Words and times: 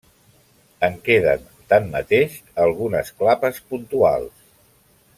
En 0.87 0.95
queden, 1.07 1.43
tanmateix, 1.75 2.39
algunes 2.65 3.13
clapes 3.23 3.61
puntuals. 3.75 4.45